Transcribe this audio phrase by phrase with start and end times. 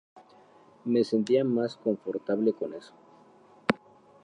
[0.83, 2.91] Me sentía más confortable con eso.